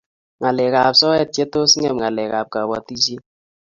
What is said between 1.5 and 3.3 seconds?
tos ngem ngalek ab kabatishiet